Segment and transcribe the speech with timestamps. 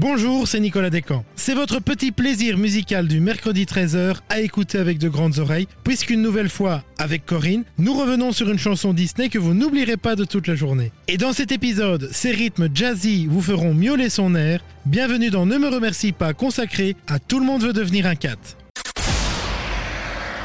[0.00, 1.24] Bonjour, c'est Nicolas Descamps.
[1.34, 6.22] C'est votre petit plaisir musical du mercredi 13h à écouter avec de grandes oreilles, puisqu'une
[6.22, 10.22] nouvelle fois, avec Corinne, nous revenons sur une chanson Disney que vous n'oublierez pas de
[10.22, 10.92] toute la journée.
[11.08, 14.60] Et dans cet épisode, ces rythmes jazzy vous feront miauler son air.
[14.86, 18.36] Bienvenue dans Ne me remercie pas, consacré à Tout le monde veut devenir un cat.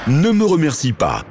[0.08, 1.26] Ne me remercie pas.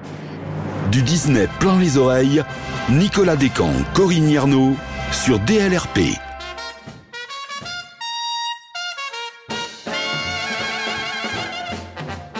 [0.93, 2.45] Du Disney plein les oreilles,
[2.89, 4.77] Nicolas Descamps, Corinne Yarnaud
[5.11, 6.21] sur DLRP.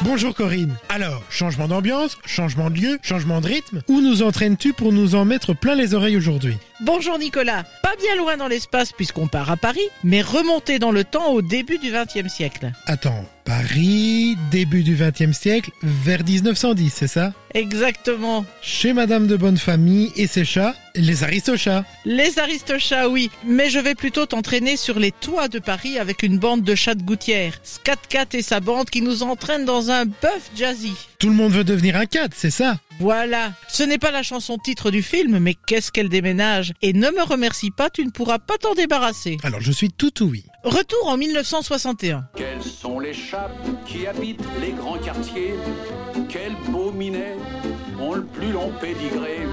[0.05, 0.75] Bonjour Corinne.
[0.89, 3.83] Alors, changement d'ambiance, changement de lieu, changement de rythme?
[3.89, 6.57] Où nous entraînes-tu pour nous en mettre plein les oreilles aujourd'hui?
[6.85, 7.63] Bonjour Nicolas.
[7.81, 11.41] Pas bien loin dans l'espace puisqu'on part à Paris, mais remonter dans le temps au
[11.41, 12.73] début du XXe siècle.
[12.87, 17.35] Attends, Paris, début du XXe siècle, vers 1910, c'est ça?
[17.55, 18.45] Exactement.
[18.63, 21.85] Chez Madame de Bonne Famille et ses chats, les aristochats.
[22.05, 26.39] Les aristochats, oui, mais je vais plutôt t'entraîner sur les toits de Paris avec une
[26.39, 27.55] bande de chats de gouttière.
[27.63, 30.95] Scat Cat et sa bande qui nous entraînent dans un bœuf jazzy.
[31.23, 33.53] Tout le monde veut devenir un cat, c'est ça Voilà.
[33.69, 36.73] Ce n'est pas la chanson titre du film, mais qu'est-ce qu'elle déménage.
[36.83, 39.37] Et ne me remercie pas, tu ne pourras pas t'en débarrasser.
[39.45, 40.45] Alors je suis tout oui.
[40.65, 42.25] Retour en 1961.
[42.35, 43.53] Quels sont les chats
[43.87, 45.55] qui habitent les grands quartiers?
[46.29, 47.37] Quels beaux minets
[48.01, 49.47] ont le plus long pédigré?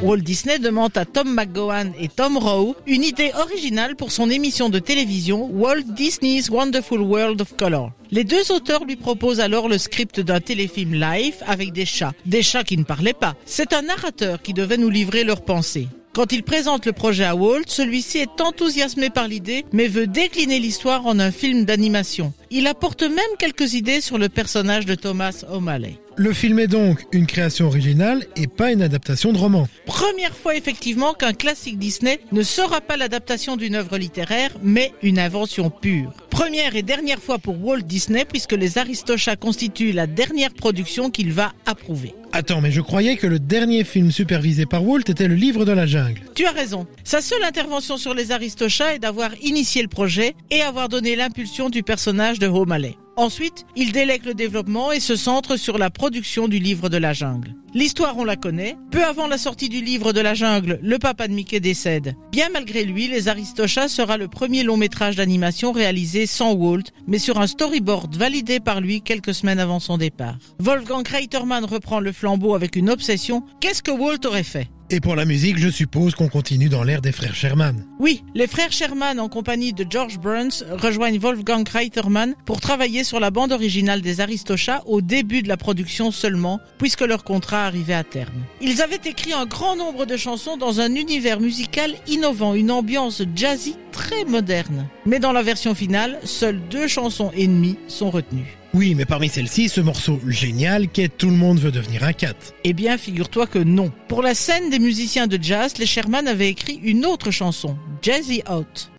[0.00, 4.68] Walt Disney demande à Tom McGowan et Tom Rowe une idée originale pour son émission
[4.68, 7.90] de télévision Walt Disney's Wonderful World of Color.
[8.12, 12.42] Les deux auteurs lui proposent alors le script d'un téléfilm live avec des chats, des
[12.42, 13.34] chats qui ne parlaient pas.
[13.44, 15.88] C'est un narrateur qui devait nous livrer leurs pensées.
[16.18, 20.58] Quand il présente le projet à Walt, celui-ci est enthousiasmé par l'idée, mais veut décliner
[20.58, 22.32] l'histoire en un film d'animation.
[22.50, 26.00] Il apporte même quelques idées sur le personnage de Thomas O'Malley.
[26.16, 29.68] Le film est donc une création originale et pas une adaptation de roman.
[29.86, 35.20] Première fois effectivement qu'un classique Disney ne sera pas l'adaptation d'une œuvre littéraire, mais une
[35.20, 36.12] invention pure.
[36.38, 41.32] Première et dernière fois pour Walt Disney puisque les Aristochats constituent la dernière production qu'il
[41.32, 42.14] va approuver.
[42.30, 45.72] Attends, mais je croyais que le dernier film supervisé par Walt était le livre de
[45.72, 46.20] la jungle.
[46.36, 46.86] Tu as raison.
[47.02, 51.70] Sa seule intervention sur les Aristochats est d'avoir initié le projet et avoir donné l'impulsion
[51.70, 52.94] du personnage de O'Malley.
[53.18, 57.12] Ensuite, il délègue le développement et se centre sur la production du livre de la
[57.12, 57.56] jungle.
[57.74, 58.76] L'histoire, on la connaît.
[58.92, 62.14] Peu avant la sortie du livre de la jungle, le papa de Mickey décède.
[62.30, 67.18] Bien malgré lui, Les Aristochats sera le premier long métrage d'animation réalisé sans Walt, mais
[67.18, 70.38] sur un storyboard validé par lui quelques semaines avant son départ.
[70.60, 73.42] Wolfgang Reitermann reprend le flambeau avec une obsession.
[73.60, 74.68] Qu'est-ce que Walt aurait fait?
[74.90, 77.84] Et pour la musique, je suppose qu'on continue dans l'ère des frères Sherman.
[77.98, 83.20] Oui, les frères Sherman en compagnie de George Burns rejoignent Wolfgang Reitermann pour travailler sur
[83.20, 87.94] la bande originale des Aristochats au début de la production seulement, puisque leur contrat arrivait
[87.94, 88.44] à terme.
[88.60, 93.22] Ils avaient écrit un grand nombre de chansons dans un univers musical innovant, une ambiance
[93.34, 94.86] jazzy très moderne.
[95.06, 98.57] Mais dans la version finale, seules deux chansons ennemies sont retenues.
[98.74, 102.34] Oui, mais parmi celles-ci, ce morceau génial qu'est Tout le monde veut devenir un cat.
[102.64, 103.90] Eh bien, figure-toi que non.
[104.08, 108.42] Pour la scène des musiciens de jazz, les Sherman avaient écrit une autre chanson, Jazzy
[108.50, 108.90] Out.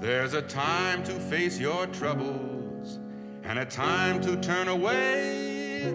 [0.00, 3.00] There's a time to face your troubles
[3.44, 5.92] and a time to turn away.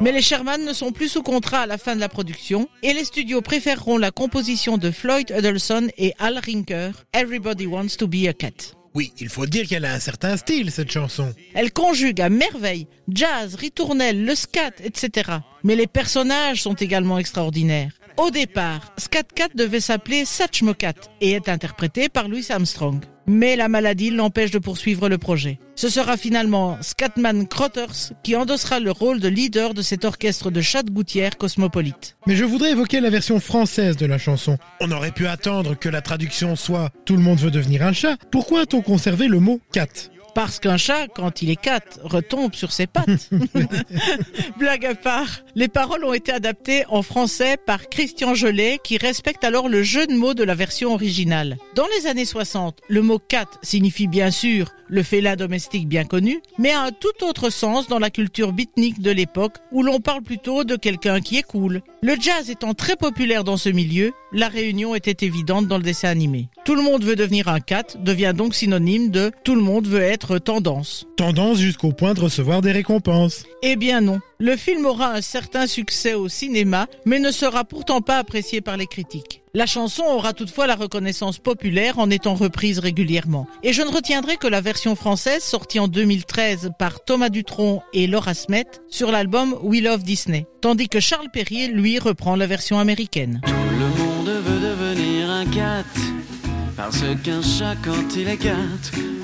[0.00, 2.92] Mais les Sherman ne sont plus sous contrat à la fin de la production et
[2.92, 8.28] les studios préféreront la composition de Floyd Huddleston et Al Rinker, Everybody Wants to Be
[8.28, 8.77] a Cat.
[8.94, 11.32] Oui, il faut dire qu'elle a un certain style, cette chanson.
[11.54, 15.30] Elle conjugue à merveille jazz, ritournelle, le scat, etc.
[15.62, 17.92] Mais les personnages sont également extraordinaires.
[18.16, 23.68] Au départ, Scat Cat devait s'appeler Satchmocat et est interprété par Louis Armstrong mais la
[23.68, 25.58] maladie l'empêche de poursuivre le projet.
[25.76, 30.60] Ce sera finalement Scatman Crotters qui endossera le rôle de leader de cet orchestre de
[30.60, 32.16] chats de gouttière cosmopolite.
[32.26, 34.58] Mais je voudrais évoquer la version française de la chanson.
[34.80, 38.16] On aurait pu attendre que la traduction soit Tout le monde veut devenir un chat.
[38.32, 39.86] Pourquoi a-t-on conservé le mot cat?
[40.38, 43.28] Parce qu'un chat, quand il est quatre, retombe sur ses pattes.
[44.56, 49.42] Blague à part, les paroles ont été adaptées en français par Christian Gelet, qui respecte
[49.42, 51.56] alors le jeu de mots de la version originale.
[51.74, 56.40] Dans les années 60, le mot cat signifie bien sûr le félin domestique bien connu,
[56.56, 60.22] mais a un tout autre sens dans la culture beatnik de l'époque, où l'on parle
[60.22, 61.82] plutôt de quelqu'un qui est cool.
[62.00, 66.08] Le jazz étant très populaire dans ce milieu, la réunion était évidente dans le dessin
[66.08, 66.48] animé.
[66.68, 70.02] Tout le monde veut devenir un cat devient donc synonyme de tout le monde veut
[70.02, 71.06] être tendance.
[71.16, 73.46] Tendance jusqu'au point de recevoir des récompenses.
[73.62, 74.20] Eh bien non.
[74.38, 78.76] Le film aura un certain succès au cinéma, mais ne sera pourtant pas apprécié par
[78.76, 79.40] les critiques.
[79.54, 83.46] La chanson aura toutefois la reconnaissance populaire en étant reprise régulièrement.
[83.62, 88.06] Et je ne retiendrai que la version française sortie en 2013 par Thomas Dutronc et
[88.06, 90.46] Laura Smet sur l'album We Love Disney.
[90.60, 93.40] Tandis que Charles Perrier, lui, reprend la version américaine.
[93.46, 95.84] Tout le monde veut devenir un cat
[96.90, 98.38] Parce qu'un chat, quand il est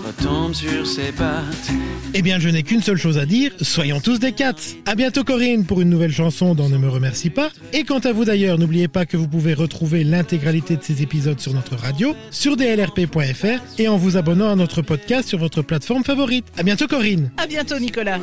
[0.06, 1.70] retombe sur ses pattes.
[2.12, 4.52] Eh bien, je n'ai qu'une seule chose à dire, soyons tous des cats.
[4.84, 7.48] À bientôt Corinne pour une nouvelle chanson dans Ne me remercie pas.
[7.72, 11.40] Et quant à vous d'ailleurs, n'oubliez pas que vous pouvez retrouver l'intégralité de ces épisodes
[11.40, 16.04] sur notre radio, sur dlrp.fr et en vous abonnant à notre podcast sur votre plateforme
[16.04, 16.44] favorite.
[16.58, 17.30] À bientôt Corinne.
[17.38, 18.18] À bientôt Nicolas.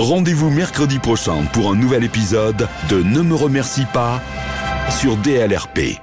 [0.00, 4.22] Rendez-vous mercredi prochain pour un nouvel épisode de Ne me remercie pas
[4.88, 6.00] sur DLRP.